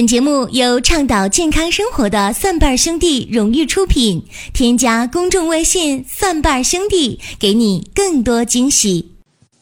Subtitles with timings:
[0.00, 4.24] 本节目由倡导健康生活的蒜瓣兄弟荣誉出品。
[4.54, 9.12] 添加公众微信“蒜瓣兄弟”，给你更多惊喜。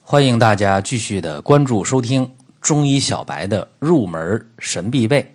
[0.01, 2.31] 欢迎大家继续的关注收听
[2.61, 5.35] 中医小白的入门神必备，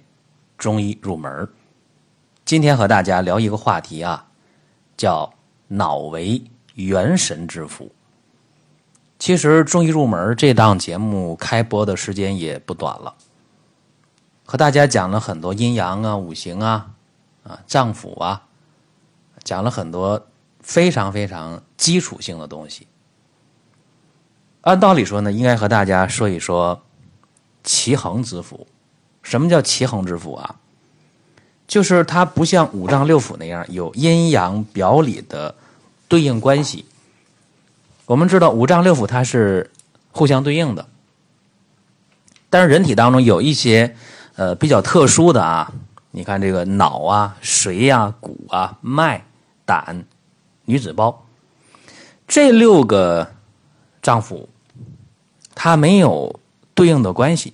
[0.58, 1.50] 中医入门。
[2.46, 4.26] 今天和大家聊一个话题啊，
[4.96, 5.30] 叫
[5.68, 6.42] 脑为
[6.76, 7.92] 元神之府。
[9.20, 13.14] 其实中医入门这档节目开播的时间也不短了。
[14.46, 16.92] 和大家讲了很多阴阳啊、五行啊、
[17.44, 18.44] 啊脏腑啊，
[19.44, 20.28] 讲了很多
[20.60, 22.88] 非常非常基础性的东西。
[24.62, 26.84] 按道理说呢，应该和大家说一说
[27.64, 28.66] 奇恒之腑。
[29.22, 30.58] 什么叫奇恒之腑啊？
[31.66, 35.56] 就是它不像五脏六腑那样有阴阳表里的
[36.10, 36.86] 对应关系。
[38.06, 39.72] 我们知道五脏六腑它是
[40.12, 40.88] 互相对应的，
[42.50, 43.96] 但是人体当中有一些。
[44.36, 45.72] 呃，比较特殊的啊，
[46.12, 49.26] 你看这个脑啊、髓呀、骨啊、脉、
[49.66, 50.06] 胆、
[50.66, 51.26] 女子胞，
[52.28, 53.34] 这六个
[54.02, 54.48] 脏腑，
[55.54, 56.40] 它没有
[56.74, 57.54] 对应的关系，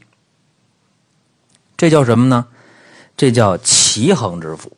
[1.75, 2.47] 这叫什么呢？
[3.17, 4.69] 这叫奇恒之腑。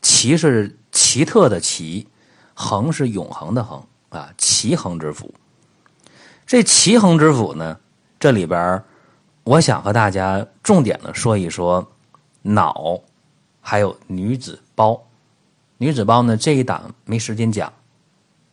[0.00, 2.08] 奇是奇特的奇，
[2.54, 5.30] 恒是永恒的恒啊，奇恒之腑。
[6.46, 7.78] 这奇恒之腑呢，
[8.18, 8.82] 这里边
[9.44, 11.86] 我想和大家重点的说一说
[12.42, 13.00] 脑，
[13.60, 15.00] 还有女子胞。
[15.78, 17.72] 女子胞呢这一档没时间讲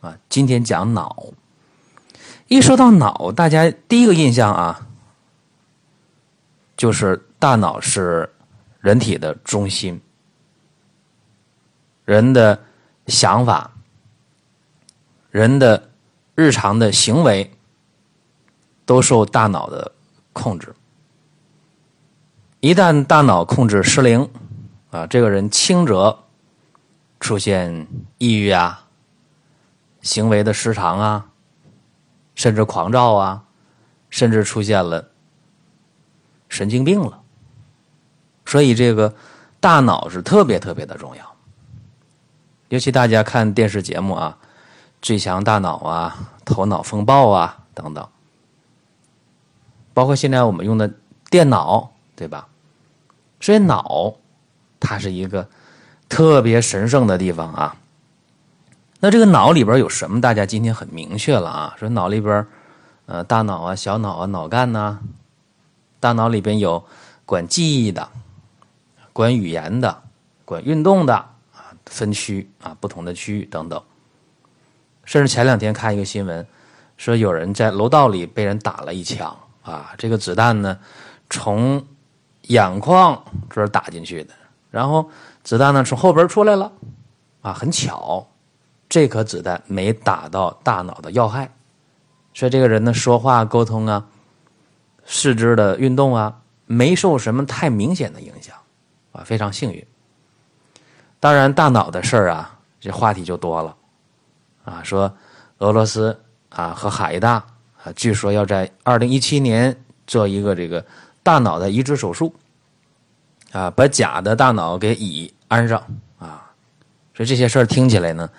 [0.02, 1.28] 啊，今天讲脑。
[2.48, 4.88] 一说到脑，大家第一个印象啊，
[6.76, 8.34] 就是大脑是
[8.80, 10.02] 人体的中心，
[12.06, 12.60] 人的
[13.06, 13.72] 想法、
[15.30, 15.92] 人的
[16.34, 17.52] 日常的行为
[18.88, 19.92] 都受大脑的
[20.34, 20.74] 控制。
[22.62, 24.30] 一旦大脑控制失灵，
[24.92, 26.26] 啊，这个人轻则
[27.18, 28.86] 出现抑郁啊，
[30.02, 31.28] 行为的失常啊，
[32.36, 33.46] 甚至狂躁啊，
[34.10, 35.08] 甚至出现了
[36.50, 37.22] 神经病了。
[38.46, 39.16] 所以，这个
[39.62, 41.36] 大脑是特别特别的重要。
[42.68, 44.38] 尤其大家看电视节目啊，
[45.02, 48.06] 《最强大脑》啊，《头脑风暴》啊等等，
[49.94, 50.92] 包括现在我们用的
[51.30, 51.94] 电脑。
[52.20, 52.49] 对吧？
[53.40, 54.14] 所以脑，
[54.80, 55.48] 它是一个
[56.08, 57.76] 特别神圣的地方啊。
[59.00, 60.20] 那这个脑里边有什么？
[60.20, 61.76] 大家今天很明确了啊。
[61.80, 62.46] 说脑里边，
[63.06, 65.00] 呃，大脑啊、小脑啊、脑干呐，
[66.02, 66.84] 大脑里边有
[67.26, 68.10] 管记忆的、
[69.14, 70.02] 管语言的、
[70.44, 73.82] 管运动的啊，分区啊，不同的区域等等。
[75.06, 76.46] 甚至前两天看一个新闻，
[76.98, 79.34] 说有人在楼道里被人打了一枪
[79.64, 80.78] 啊，这个子弹呢，
[81.30, 81.82] 从
[82.50, 84.34] 眼眶这儿打进去的，
[84.72, 85.08] 然后
[85.44, 86.72] 子弹呢从后边出来了，
[87.42, 88.28] 啊，很巧，
[88.90, 91.52] 这颗子弹没打到大脑的要害，
[92.34, 94.04] 所以这个人呢说话沟通啊，
[95.06, 98.56] 四肢的运动啊，没受什么太明显的影响，
[99.12, 99.86] 啊，非常幸运。
[101.20, 103.76] 当然，大脑的事儿啊，这话题就多了，
[104.66, 105.14] 啊，说
[105.60, 107.34] 俄罗斯啊和海大
[107.84, 110.84] 啊，据说要在二零一七年做一个这个。
[111.24, 112.34] 大脑的移植手术，
[113.52, 115.80] 啊，把假的大脑给乙安上
[116.18, 116.52] 啊，
[117.14, 118.30] 所以这些事儿听起来呢，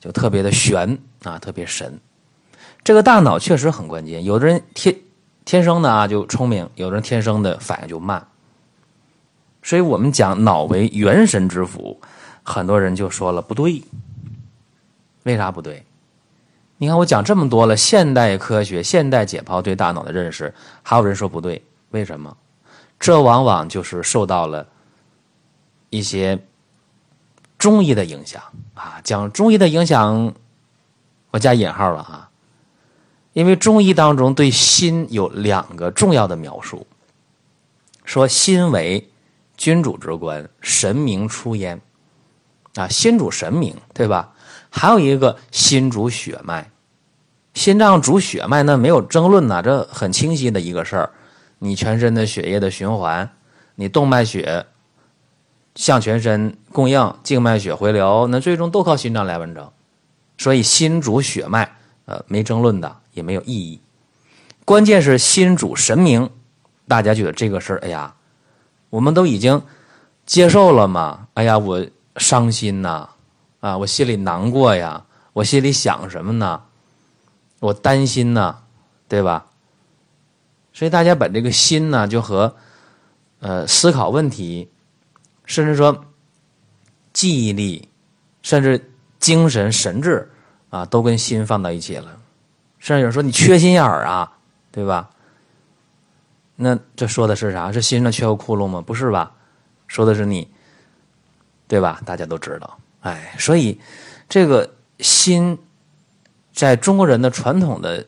[0.00, 1.98] 就特别的玄啊，特别神。
[2.82, 4.94] 这个大脑确实很关键，有的人天
[5.44, 8.26] 天生的啊就聪明，有的人天生的反应就慢。
[9.62, 11.98] 所以我们讲脑为元神之府，
[12.42, 13.82] 很多人就说了不对，
[15.22, 15.82] 为啥不对？
[16.76, 20.52] 你看我讲这么多了，现代科学、现代解剖对大脑的认识，
[20.82, 21.62] 还有人说不对。
[21.94, 22.36] 为什么？
[22.98, 24.66] 这往往就是受到了
[25.90, 26.44] 一些
[27.56, 28.42] 中医的影响
[28.74, 29.00] 啊。
[29.04, 30.34] 讲中医的影响，
[31.30, 32.28] 我加引号了啊。
[33.32, 36.84] 因为中医当中对心有两个重要的描述，
[38.04, 39.08] 说心为
[39.56, 41.80] 君主之官，神明出焉
[42.74, 42.88] 啊。
[42.88, 44.32] 心主神明，对吧？
[44.68, 46.68] 还有一个心主血脉，
[47.54, 51.12] 心脏主血脉，那没有争论呐，这很清晰的一个事儿。
[51.64, 53.30] 你全身的血液的循环，
[53.74, 54.66] 你动脉血
[55.74, 59.72] 向全身供应，静脉血回流，那最终都靠心脏来完成。
[60.36, 61.74] 所以心主血脉，
[62.04, 63.80] 呃，没争论的，也没有意义。
[64.66, 66.28] 关键是心主神明，
[66.86, 68.14] 大家觉得这个事儿，哎呀，
[68.90, 69.62] 我们都已经
[70.26, 71.28] 接受了嘛？
[71.32, 71.82] 哎呀，我
[72.18, 73.08] 伤心呐，
[73.60, 75.02] 啊，我心里难过呀，
[75.32, 76.60] 我心里想什么呢？
[77.60, 78.54] 我担心呢，
[79.08, 79.46] 对吧？
[80.74, 82.54] 所以大家把这个心呢，就和
[83.38, 84.68] 呃思考问题，
[85.46, 86.04] 甚至说
[87.12, 87.88] 记忆力，
[88.42, 90.28] 甚至精神神智
[90.68, 92.18] 啊，都跟心放到一起了。
[92.80, 94.36] 甚至有人说你缺心眼儿啊，
[94.70, 95.08] 对吧？
[96.56, 97.72] 那这说的是啥？
[97.72, 98.82] 是心上缺个窟窿吗？
[98.82, 99.32] 不是吧？
[99.86, 100.48] 说的是你，
[101.66, 102.02] 对吧？
[102.04, 103.80] 大家都知道，哎，所以
[104.28, 104.68] 这个
[104.98, 105.56] 心
[106.52, 108.04] 在中国人的传统的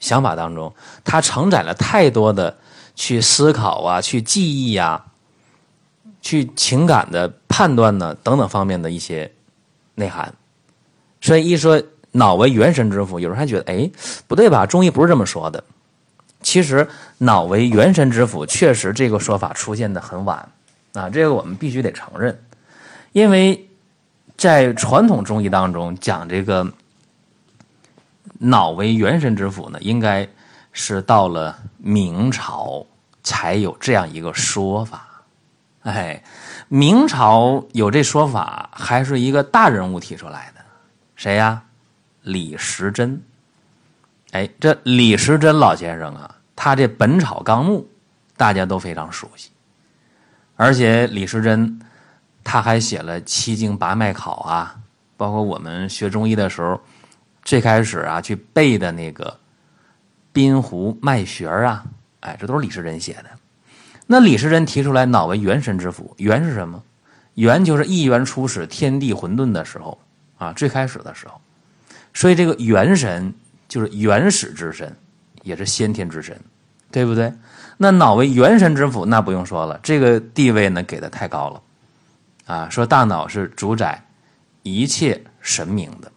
[0.00, 0.74] 想法当中，
[1.04, 2.56] 它承载了太多的
[2.96, 5.04] 去思考啊、去记忆呀、
[6.20, 9.30] 去情感的判断呢等等方面的一些
[9.94, 10.34] 内涵。
[11.20, 11.80] 所以一说
[12.12, 13.90] 脑为元神之府，有人还觉得哎
[14.26, 14.66] 不对吧？
[14.66, 15.62] 中医不是这么说的。
[16.42, 16.88] 其实
[17.18, 20.48] 脑为元神之府，确实这个说法出现的很晚
[20.94, 22.42] 啊，这个我们必须得承认，
[23.12, 23.68] 因为
[24.38, 26.66] 在传统中医当中讲这个
[28.38, 30.28] 脑为元神之府呢，应该
[30.72, 32.86] 是到了明朝
[33.22, 35.06] 才有这样一个说法。
[35.82, 36.22] 哎，
[36.68, 40.60] 明朝有这说法，还是一个大人物提出来的，
[41.16, 41.62] 谁呀？
[42.22, 43.20] 李时珍。
[44.32, 47.80] 哎，这李时珍老先生啊，他这《本草纲目》
[48.36, 49.50] 大家都非常熟悉，
[50.54, 51.80] 而且李时珍
[52.44, 54.76] 他还写了《七经八脉考》啊，
[55.16, 56.78] 包括我们学中医的时候，
[57.50, 59.24] 最开始啊去背的那个
[60.32, 61.84] 《滨湖脉穴》啊，
[62.20, 63.24] 哎，这都是李时珍写的。
[64.06, 66.80] 那李时珍提出来，脑为元神之府，元是什么？
[67.34, 69.98] 元就是一元初始，天地混沌的时候
[70.38, 71.40] 啊，最开始的时候，
[72.14, 73.34] 所以这个元神。
[73.66, 74.96] 就是原始之神，
[75.44, 76.36] 也是先天之神，
[76.90, 77.32] 对不对？
[77.76, 81.62] 那脑为元神之府，那不用说了，这个地位呢给的太高了，
[82.46, 84.04] 啊，说大脑是主宰
[84.64, 86.10] 一切神明的，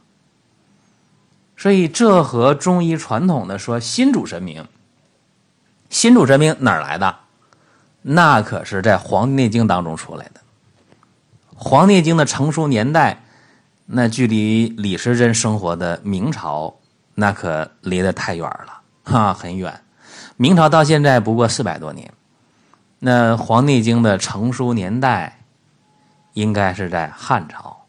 [1.64, 4.68] 所以这和中医传统的说心主神明，
[5.90, 7.16] 心主神明哪儿来的？
[8.02, 10.42] 那可是在《黄帝内经》当中出来的，
[11.56, 13.24] 《黄帝内经》的成书年代，
[13.86, 16.76] 那距离李时珍生活的明朝。
[17.16, 19.82] 那可离得太远了，哈，很远。
[20.36, 22.12] 明朝到现在不过四百多年，
[23.00, 25.40] 那《黄帝内经》的成书年代
[26.34, 27.86] 应该是在汉朝。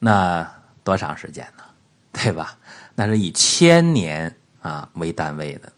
[0.00, 0.50] 那
[0.82, 1.59] 多长时间呢？
[2.12, 2.56] 对吧？
[2.94, 5.72] 那是以千年啊为单位的，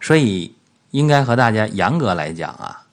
[0.00, 0.54] 所以
[0.90, 2.86] 应该和大家严格来讲啊，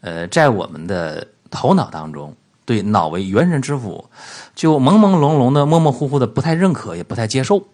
[0.00, 2.34] 呃，在我们的头脑当中。
[2.64, 4.08] 对脑为元神之府，
[4.54, 7.66] 就朦朦胧胧的、模模糊糊的，不太认可，也不太接受，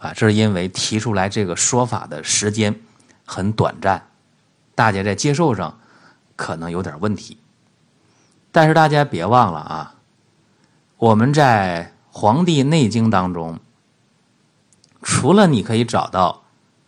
[0.00, 2.74] 啊，这是因为提出来这个说法的时间
[3.24, 4.08] 很短暂，
[4.74, 5.78] 大家在接受上
[6.34, 7.38] 可能有点问题。
[8.50, 9.94] 但是大家别忘了啊，
[10.96, 11.84] 我们在
[12.18, 13.58] 《黄帝内经》当中，
[15.02, 16.42] 除了你可以找到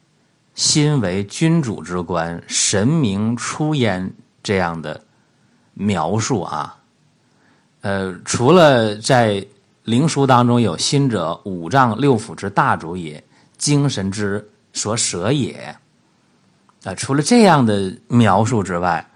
[0.57, 4.11] “心为君主之官，神明出焉”
[4.43, 4.99] 这样的
[5.75, 6.79] 描述啊。
[7.83, 9.47] 呃，除了在
[9.85, 13.23] 灵书当中有“心者，五脏六腑之大主也，
[13.59, 14.43] 精神之
[14.73, 15.77] 所舍也”，
[16.85, 19.07] 啊，除了这样的描述之外，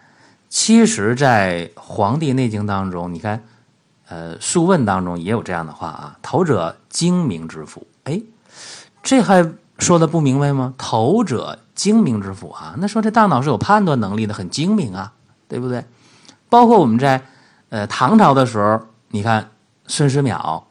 [0.51, 3.43] 其实，在《黄帝内经》当中，你看，
[4.13, 8.21] 呃，《素问》当中也有这样的话啊：“头者，精明之府。”哎，
[9.03, 15.15] 这还说的不明白吗？“头者，精明之府啊，那说这大脑是有判断能力的，很精明啊，
[15.49, 15.87] 对不对？
[16.51, 17.23] 包括我们在。
[17.71, 19.49] 呃，唐朝的时候，你看
[19.87, 20.65] 孙思邈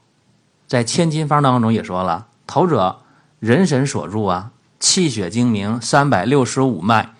[0.67, 2.99] 在《千金方》当中也说了：“头者，
[3.39, 7.15] 人神所入啊，气血精明，三百六十五脉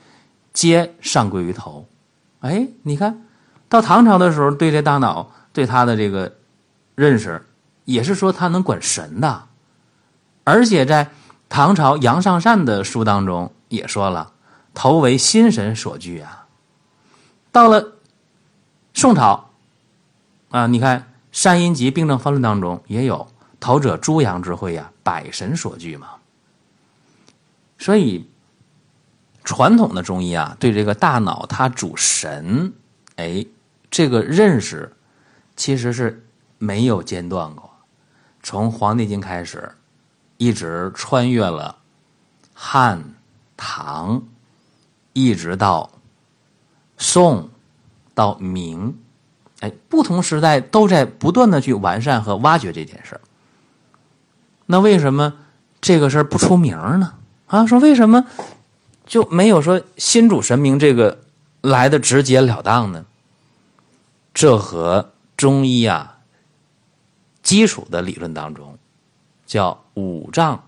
[0.54, 1.88] 皆上归于头。”
[2.42, 3.24] 哎，你看
[3.68, 6.38] 到唐朝的时候，对这大脑对他的这个
[6.96, 7.46] 认识，
[7.86, 9.48] 也是说他能管神的，
[10.44, 11.12] 而且在
[11.50, 14.34] 唐朝杨尚善的书当中也说了
[14.74, 16.48] ：“头为心神所居啊。”
[17.52, 17.94] 到了
[18.94, 19.50] 宋朝。
[20.50, 21.00] 啊，你看
[21.32, 23.26] 《山阴集病症方论》当中也有
[23.62, 26.10] “头者，诸阳之会呀，百神所居嘛。”
[27.80, 28.30] 所以，
[29.46, 32.74] 传统的中医啊，对这个大脑它主神，
[33.16, 33.46] 哎，
[33.90, 34.94] 这个认识
[35.62, 36.26] 其实是
[36.58, 37.70] 没有间断过。
[38.42, 39.72] 从《黄帝经》开始，
[40.38, 41.78] 一直穿越了
[42.52, 43.14] 汉、
[43.56, 44.24] 唐，
[45.14, 45.92] 一直到
[46.98, 47.48] 宋，
[48.16, 48.98] 到明。
[49.60, 53.22] 哎，不同时代都在不断的去完善和挖掘这件事。
[54.66, 55.36] 那为什么
[55.80, 57.14] 这个事不出名呢？
[57.46, 58.26] 啊，说为什么
[59.06, 61.20] 就没有说心主神明这个
[61.62, 63.06] 来的直截了当呢？
[64.34, 66.20] 这和中医啊
[67.42, 68.78] 基础的理论当中
[69.48, 70.68] 叫五脏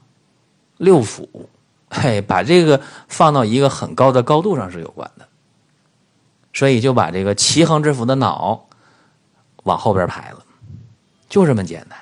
[0.78, 1.30] 六腑，
[1.92, 5.28] 嘿，把这个放到一个很高的高度上是有关的。
[6.54, 8.68] 所以就把这个齐恒之府的脑
[9.62, 10.44] 往后边排了，
[11.30, 12.00] 就这么简单。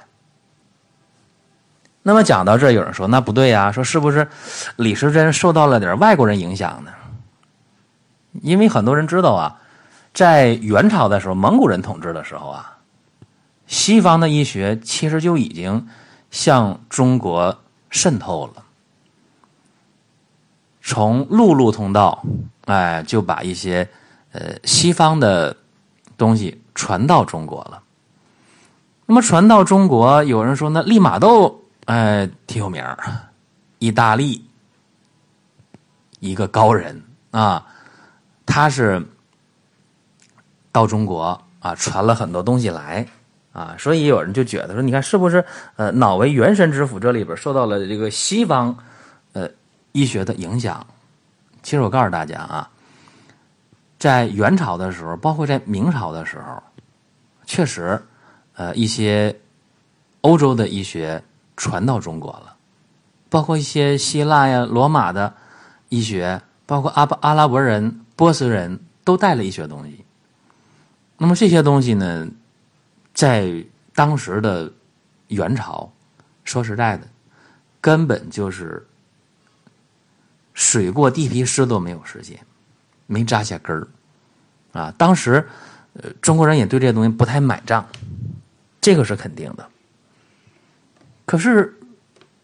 [2.03, 4.29] 那么讲到这，有人说那不对呀，说是不是
[4.77, 6.93] 李时珍受到了点外国人影响呢？
[8.41, 9.59] 因为很多人知道啊，
[10.13, 12.77] 在元朝的时候，蒙古人统治的时候啊，
[13.67, 15.87] 西方的医学其实就已经
[16.29, 17.57] 向中国
[17.89, 18.63] 渗透了，
[20.81, 22.23] 从陆路通道，
[22.65, 23.87] 哎，就把一些
[24.33, 25.55] 呃西方的
[26.17, 27.81] 东西传到中国了。
[29.05, 32.97] 那么传到中国，有人说那利玛窦，哎，挺有名儿
[33.79, 34.45] 意大利
[36.19, 37.01] 一个高人
[37.31, 37.65] 啊。
[38.45, 39.05] 他是
[40.71, 43.05] 到中国啊，传了很多东西来
[43.51, 45.43] 啊，所以有人就觉得说，你看是不是
[45.75, 48.75] 呃，脑为元神之府这里边受到了这个西方
[49.33, 49.49] 呃
[49.91, 50.85] 医学的影响？
[51.61, 52.69] 其实我告诉大家啊，
[53.99, 56.63] 在元朝的时候，包括在明朝的时候，
[57.45, 58.01] 确实
[58.55, 59.35] 呃一些
[60.21, 61.21] 欧洲的医学
[61.57, 62.55] 传到中国了，
[63.29, 65.33] 包括一些希腊呀、罗马的
[65.89, 67.97] 医学，包括阿巴阿拉伯人。
[68.13, 70.00] 波斯人都带了一些东西，
[71.21, 72.27] 那么这些东西呢，
[73.13, 73.63] 在
[73.93, 74.73] 当时的
[75.27, 75.93] 元朝，
[76.43, 77.07] 说实在的，
[77.79, 78.83] 根本就是
[80.55, 82.39] 水过地皮湿都没有实现，
[83.05, 83.87] 没扎下根儿
[84.71, 84.91] 啊。
[84.97, 85.47] 当时，
[85.93, 87.87] 呃，中国人也对这些东西不太买账，
[88.81, 89.69] 这个是肯定的。
[91.27, 91.77] 可是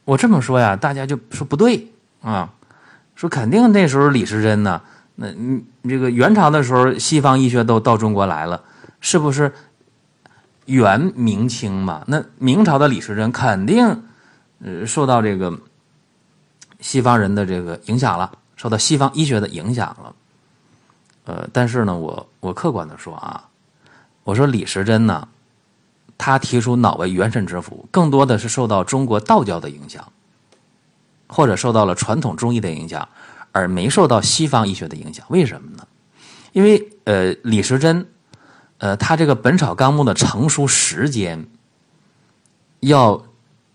[0.05, 1.91] 我这么说呀，大家就说不对
[2.22, 2.53] 啊，
[3.15, 4.84] 说肯定那时候李时珍呢。
[5.20, 8.62] 那你这个元朝的时候，西方医学都到中国来了，
[9.02, 9.52] 是不是
[10.66, 12.04] 元明清嘛？
[12.06, 14.04] 那明朝的李时珍肯定
[14.64, 15.52] 呃受到这个
[16.80, 20.16] 西方人的这个影响了，受到西方医学的影响了。
[21.26, 23.44] 呃，但是呢，我我客观的说啊，
[24.24, 25.28] 我说李时珍呢，
[26.16, 30.08] 他提出脑为元神之府，更多的是受到中国道教的影响，
[31.28, 33.10] 或者受到了传统中医的影响。
[33.58, 35.88] 而没受到西方医学的影响，为什么呢？
[36.54, 38.08] 因为呃，李时珍，
[38.78, 41.48] 呃，他这个《本草纲目》的成书时间
[42.82, 43.26] 要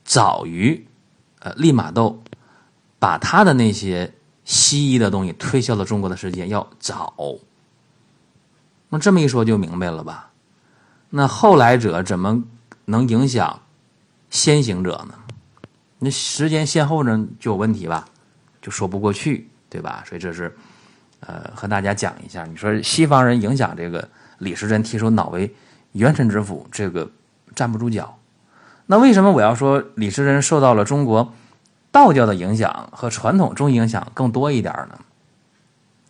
[0.05, 0.87] 早于
[1.41, 2.23] 呃利玛窦
[3.01, 7.12] 把他的那些西医的东西推销到中国的时间要早。
[8.89, 10.31] 那这么一说就明白了吧？
[11.11, 12.45] 那后来者怎么
[12.85, 13.61] 能影响
[14.31, 15.15] 先行者呢？
[15.99, 18.07] 那时间先后呢就有问题吧？
[18.61, 19.49] 就说不过去。
[19.73, 20.05] 对吧？
[20.07, 20.55] 所以这是，
[21.21, 22.45] 呃，和大家讲一下。
[22.45, 25.50] 你说西方人影响这个李时珍提出脑为
[25.93, 27.11] 元神之府，这个
[27.55, 28.14] 站不住脚。
[28.85, 31.33] 那为什么我要说李时珍受到了中国
[31.91, 34.99] 道教的影响和传统中医影响更多一点呢？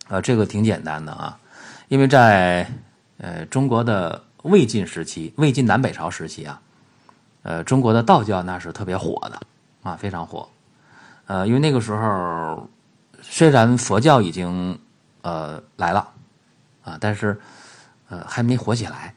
[0.09, 1.39] 呃，这个挺简单的啊，
[1.87, 2.69] 因为在
[3.17, 6.59] 呃中国的魏晋时期，魏晋南北朝时期啊，
[7.43, 9.39] 呃，中国的道教那是特别火的
[9.83, 10.49] 啊，非常火。
[11.27, 12.67] 呃，因为那个时候。
[13.35, 14.77] 虽然佛教已经
[15.23, 16.07] 呃来了
[16.83, 17.41] 啊，但是
[18.07, 19.15] 呃还没火起来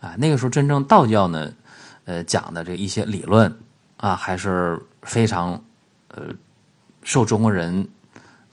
[0.00, 0.14] 啊。
[0.18, 1.52] 那个时候真正道教呢，
[2.04, 3.52] 呃讲的这一些理论
[3.96, 5.60] 啊，还是非常
[6.14, 6.26] 呃
[7.02, 7.88] 受中国人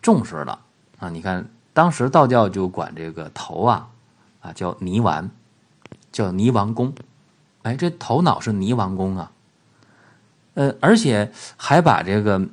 [0.01, 0.57] 重视的
[0.97, 1.09] 啊。
[1.09, 3.87] 你看当时道教就管这个头啊
[4.41, 5.29] 啊叫泥丸，
[6.11, 6.91] 叫泥丸宫，
[7.61, 9.31] 哎，这头脑是泥丸宫啊，
[10.55, 12.49] 呃，而且还把这个。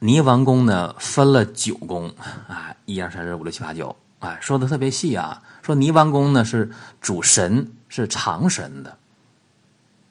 [0.00, 2.08] 泥丸宫呢分了九宫
[2.46, 5.42] 啊，一二三四五六七八九，哎，说的特别细啊。
[5.62, 8.96] 说泥丸宫呢是主神，是长神的。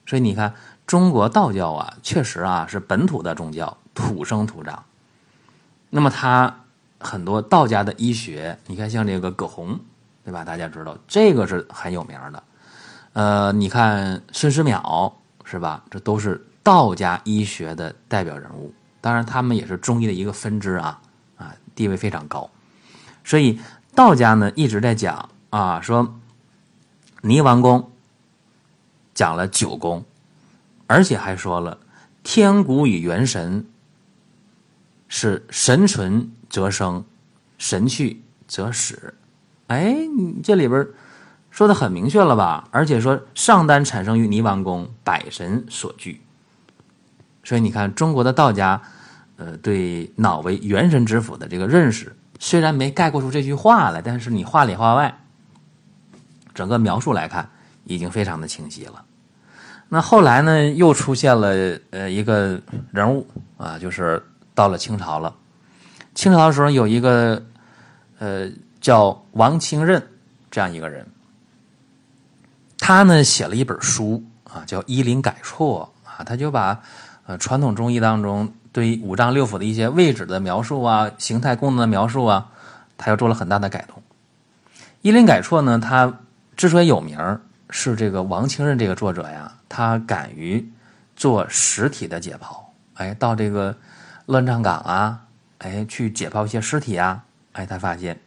[0.05, 0.53] 所以你看，
[0.85, 4.83] 中国道教啊，确实啊是本土的宗教，土生土长。
[5.89, 6.63] 那么它
[6.99, 9.79] 很多道家的医学，你看像这个葛洪，
[10.25, 10.43] 对吧？
[10.43, 12.43] 大家知道这个是很有名的。
[13.13, 15.13] 呃，你看孙思邈
[15.45, 15.83] 是吧？
[15.89, 18.73] 这都是道家医学的代表人物。
[19.07, 20.99] 当然，他们也是中医的一个分支啊，
[21.37, 22.51] 啊，地位非常高。
[23.23, 23.57] 所以
[23.95, 26.19] 道家呢一直在讲啊，说
[27.21, 27.89] 泥丸宫
[29.13, 30.03] 讲了九宫，
[30.87, 31.79] 而且还说了
[32.21, 33.65] 天谷与元神
[35.07, 37.05] 是神存则生，
[37.57, 39.13] 神去则死。
[39.67, 40.85] 哎，你这里边
[41.49, 42.67] 说的很明确了吧？
[42.71, 46.19] 而且说上丹产生于泥丸宫，百神所聚。
[47.45, 48.81] 所以你看，中国的道家，
[49.37, 55.15] 呃，对脑为元神之府的这个认识，虽然没概括出这句话来，但是你话里话外，
[56.53, 57.47] 整个描述来看，
[57.85, 59.05] 已经非常的清晰了。
[59.89, 62.59] 那后来呢，又出现了呃一个
[62.91, 63.25] 人物
[63.57, 64.21] 啊，就是
[64.53, 65.33] 到了清朝了。
[66.13, 67.41] 清朝的时候有一个
[68.17, 68.49] 呃
[68.81, 70.05] 叫王清任
[70.49, 71.05] 这样一个人，
[72.79, 76.81] 他呢写了一本书啊，叫《医林改错》啊，他就把
[77.27, 82.49] 呃传统中医当中对五脏六腑的一些位置的描述啊、形态功能的描述啊，
[82.97, 84.01] 他又做了很大的改动。
[85.01, 86.11] 《医林改错》呢，他
[86.55, 87.17] 之所以有名，
[87.69, 90.67] 是这个王清任这个作者呀，他敢于
[91.15, 92.57] 做实体的解剖，
[92.95, 93.75] 哎，到这个
[94.25, 95.19] 乱葬岗啊，
[95.59, 97.21] 哎，去解剖一些尸体啊，
[97.53, 98.17] 哎，他发现。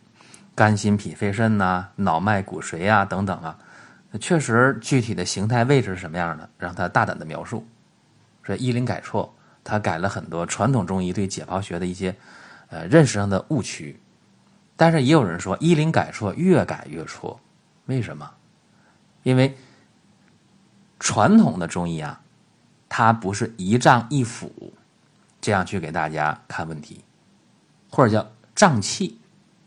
[0.55, 3.57] 肝、心、脾、肺、肾呐，脑脉、骨髓啊，等等啊，
[4.21, 7.67] 确实具体的形态位置是什么样的，让他大胆的描述。
[8.43, 12.17] 说医林改错，他改了很多传统中医对解剖学的一些
[12.69, 14.01] 呃认识上的误区。
[14.77, 17.41] 但是也有人说，医林改错越改越错，
[17.87, 18.31] 为什么？
[19.23, 19.57] 因为
[20.99, 22.21] 传统的中医啊，
[22.89, 24.51] 它不是一脏一腑
[25.41, 27.05] 这样去给大家看问题，
[27.91, 29.19] 或者叫脏器。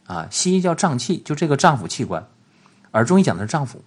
[0.06, 2.28] 啊，西医叫脏器，就这个脏腑器官，
[2.92, 3.78] 而中医讲的是脏腑，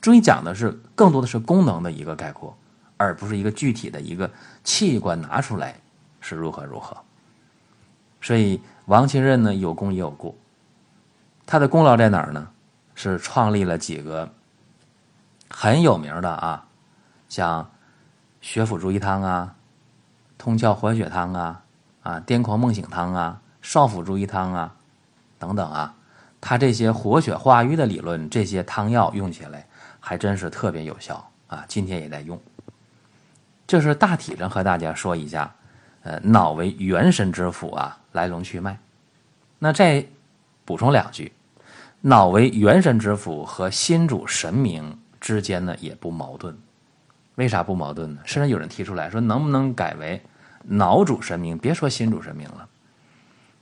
[0.00, 2.58] 中医讲的是更多的是功能的一个概括，
[3.02, 4.30] 而不是一个具体的一个
[4.62, 5.74] 器官拿出来
[6.20, 6.96] 是如何如何。
[8.20, 10.34] 所以王清任呢有功也有过，
[11.44, 12.48] 他的功劳在哪儿呢？
[12.94, 14.30] 是创立了几个
[15.48, 16.64] 很有名的啊，
[17.28, 17.68] 像
[18.40, 19.54] 血府逐瘀汤啊、
[20.38, 21.62] 通窍活血汤啊、
[22.02, 24.74] 啊癫狂梦醒汤啊、少府逐瘀汤啊。
[25.38, 25.92] 等等啊，
[26.40, 29.66] 他这些活血化瘀的理论，这些汤药用起来
[29.98, 31.64] 还真是特别有效啊！
[31.66, 32.40] 今天也在用。
[33.72, 35.50] 就是大体上和大家说一下，
[36.02, 38.78] 呃，脑为元神之府啊，来龙去脉。
[39.58, 40.04] 那再
[40.66, 41.32] 补充两句，
[42.02, 46.54] 脑为元神之府和心主神明之间呢也不矛盾。
[47.36, 48.20] 为啥不矛盾呢？
[48.26, 50.20] 甚至有人提出来说，能不能改为
[50.64, 51.56] 脑主神明？
[51.56, 52.68] 别说心主神明了。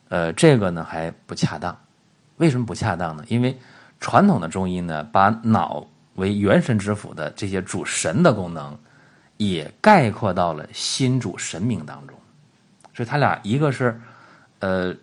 [0.09, 1.79] 呃，这个呢还不恰当，
[2.38, 3.25] 为什么不恰当呢？
[3.29, 3.57] 因为
[4.00, 5.87] 传统的中医呢，把脑
[6.17, 8.76] 为元神之府的这些主神的功能，
[9.41, 12.15] 也概括到了心主神明当中，
[12.93, 13.99] 所以它俩一个是
[14.59, 14.95] 呃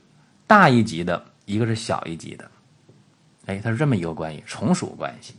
[0.45, 2.51] 大一级的，一个是小一级的，
[3.47, 5.33] 哎，它是这么一个关系，从属关系。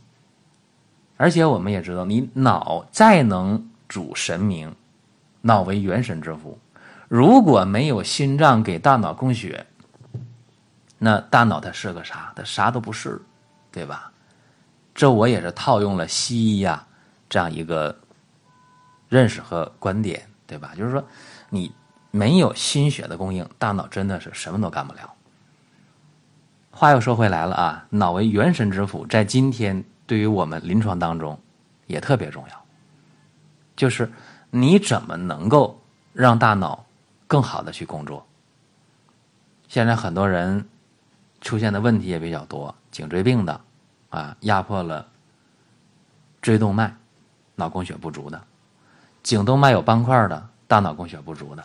[1.15, 4.75] 而且我们也知道，你脑再能主神明，
[5.39, 6.59] 脑为元神之府。
[7.07, 9.65] 如果没有心脏给大脑供血，
[10.97, 12.33] 那大脑它是个啥？
[12.35, 13.17] 它啥都不是，
[13.71, 14.11] 对吧？
[14.93, 16.85] 这我也是套用了西医呀
[17.29, 17.97] 这样一个
[19.09, 20.73] 认识和观点，对吧？
[20.77, 21.03] 就是说，
[21.49, 21.69] 你
[22.11, 25.13] 没有心血的供应，大脑真的是什么都干不了。
[26.71, 31.37] 话又说回来了啊，脑为元神之府，在今天对于我们临床当中
[31.87, 32.65] 也特别重要，
[33.75, 34.09] 就是
[34.51, 35.81] 你怎么能够
[36.13, 36.85] 让大脑。
[37.29, 38.25] 更好的去工作。
[39.67, 40.67] 现在很多人
[41.41, 43.61] 出现的问题也比较多，颈椎病的
[44.09, 45.05] 啊，压迫了
[46.41, 46.91] 椎动脉，
[47.53, 48.41] 脑供血不足的；
[49.23, 51.63] 颈动脉有斑块的，大脑供血不足的；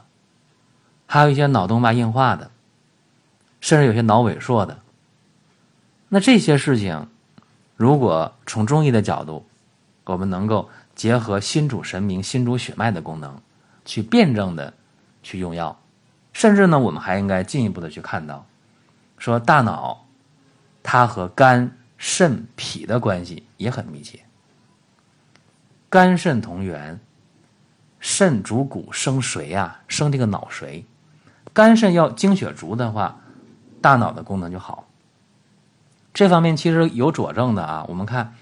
[1.07, 2.51] 还有一些脑动脉硬化的，
[3.61, 4.79] 甚至有些脑萎缩的。
[6.09, 7.09] 那这些事情，
[7.77, 9.47] 如果从中医的角度，
[10.05, 13.41] 我们能够结合心主神明、心主血脉的功能，
[13.85, 14.73] 去辩证的。
[15.27, 15.81] 去用药，
[16.35, 18.45] 甚至呢，我们还应该进一步的去看到，
[19.17, 20.05] 说大脑
[20.83, 24.21] 它和肝、肾、脾的关系也很密切。
[25.89, 27.01] 肝肾同源，
[28.05, 30.85] 肾主骨生髓啊，生这个脑髓。
[31.55, 33.19] 肝肾要精血足的话，
[33.81, 34.87] 大脑的功能就好。
[36.13, 38.35] 这方面其实有佐证的啊，我们看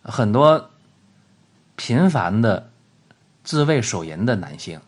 [0.00, 0.70] 很多
[1.76, 2.70] 频繁的
[3.44, 4.80] 自慰手淫的男性。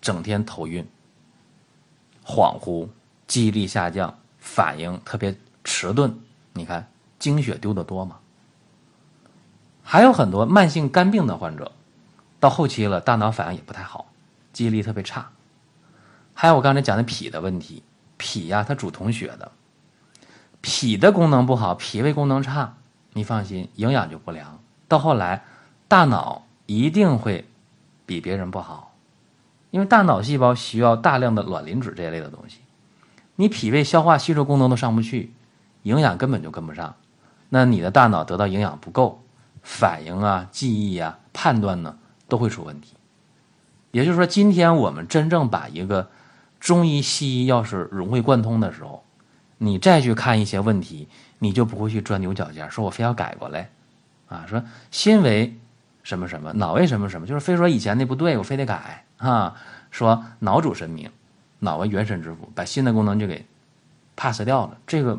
[0.00, 0.88] 整天头晕、
[2.24, 2.88] 恍惚、
[3.26, 6.14] 记忆力下降、反应特别迟钝，
[6.54, 8.16] 你看精血丢的多吗？
[9.82, 11.72] 还有很多慢性肝病的患者，
[12.38, 14.06] 到后期了，大脑反应也不太好，
[14.52, 15.30] 记忆力特别差。
[16.34, 17.82] 还有我刚才讲的脾的问题，
[18.18, 19.52] 脾呀，它主同血的，
[20.60, 22.74] 脾的功能不好，脾胃功能差，
[23.14, 25.44] 你放心，营养就不良，到后来
[25.88, 27.48] 大脑一定会
[28.04, 28.92] 比别人不好。
[29.70, 32.60] 因为大脑细胞需要大量的卵磷脂这一类的东西，
[33.34, 35.32] 你脾胃消化吸收功能都上不去，
[35.82, 36.94] 营养根本就跟不上，
[37.48, 39.22] 那你的大脑得到营养不够，
[39.62, 42.94] 反应啊、记忆啊、判断呢都会出问题。
[43.92, 46.10] 也就是说，今天我们真正把一个
[46.60, 49.04] 中医西医要是融会贯通的时候，
[49.58, 51.08] 你再去看一些问题，
[51.38, 53.70] 你就不会去钻牛角尖，说我非要改过来，
[54.28, 55.56] 啊，说心为
[56.02, 59.04] 什么什么，脑为什么什么，就是非说以前那不对，我非得改。
[59.16, 59.56] 啊，
[59.90, 61.10] 说脑主神明，
[61.60, 63.46] 脑为元神之府，把心的功能就给
[64.14, 65.18] pass 掉了，这个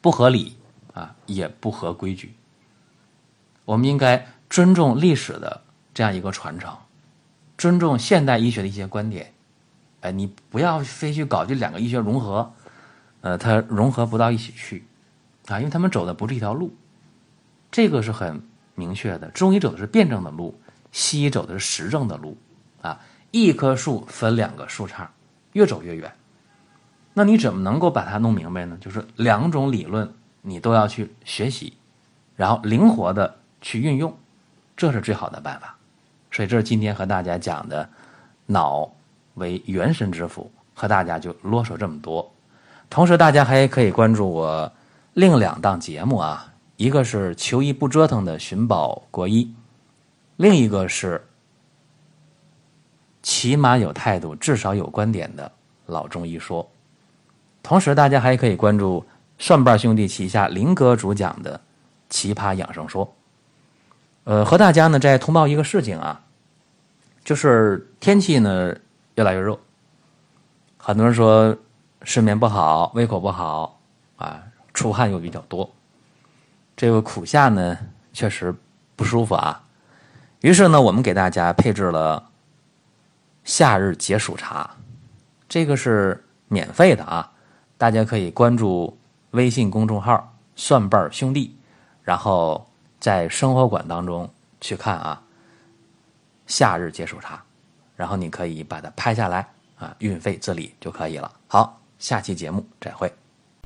[0.00, 0.56] 不合理
[0.94, 2.34] 啊，也不合规矩。
[3.64, 5.60] 我们应该尊重历史的
[5.98, 6.78] 这样一个传承，
[7.56, 9.34] 尊重现代医学的一些观点。
[10.02, 12.52] 哎，你不要非去搞这两个医学融合，
[13.20, 14.86] 呃，它融合不到一起去
[15.48, 16.72] 啊，因为他们走的不是一条路。
[17.72, 18.40] 这个是很
[18.76, 20.56] 明确的，中医走的是辩证的路，
[20.92, 22.38] 西医走的是实证的路
[22.80, 23.00] 啊。
[23.32, 25.08] 一棵树分两个树杈，
[25.54, 26.14] 越走越远。
[27.12, 28.78] 那你怎么能够把它弄明白呢？
[28.80, 31.76] 就是两种理论你都要去学习，
[32.36, 34.16] 然后灵活的去运用，
[34.76, 35.74] 这是最好的办法。
[36.38, 37.90] 所以这是今天和大家讲的
[38.46, 38.88] 脑
[39.34, 42.32] 为元神之府，和大家就啰嗦这么多。
[42.88, 44.72] 同时，大家还可以关注我
[45.14, 46.54] 另两档节目啊。
[46.76, 49.52] 一个是求医不折腾的寻宝国医，
[50.36, 51.26] 另一个是
[53.20, 55.50] 起码有态度，至少有观点的
[55.86, 56.64] 老中医说。
[57.64, 59.04] 同时，大家还可以关注
[59.40, 61.56] 蒜瓣兄弟旗下林哥主讲的
[62.08, 63.04] 《奇葩养生说》。
[64.22, 66.20] 呃，和大家呢再通报一个事情啊，
[67.28, 68.74] 就是天气呢
[69.16, 69.58] 越来越热，
[70.78, 71.54] 很多人说
[72.00, 73.78] 睡眠不好，胃口不好
[74.16, 75.70] 啊，出汗又比较多。
[76.74, 77.76] 这个苦夏呢，
[78.14, 78.54] 确实
[78.96, 79.62] 不舒服啊。
[80.40, 82.30] 于是呢，我们给大家配置了
[83.44, 84.70] 夏日解暑茶，
[85.50, 87.30] 这个是免费的啊。
[87.76, 88.96] 大家可以关注
[89.32, 91.54] 微信公众号“蒜瓣兄弟”，
[92.02, 92.66] 然后
[92.98, 94.30] 在生活馆当中
[94.62, 95.22] 去看啊。
[96.48, 97.40] 夏日解暑茶，
[97.94, 101.30] 然后你可以把它拍下来啊，运费自理就可以了。
[101.46, 103.08] 好，下期节目再会。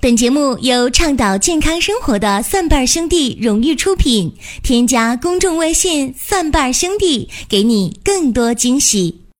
[0.00, 4.34] 本节目由倡导健康生活的蒜瓣兄弟荣誉出品。
[4.60, 9.21] 添加公众微信“蒜瓣兄弟”，给你更多惊喜。